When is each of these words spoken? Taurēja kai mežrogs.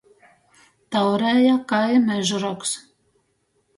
Taurēja 0.95 1.59
kai 1.73 2.01
mežrogs. 2.09 2.77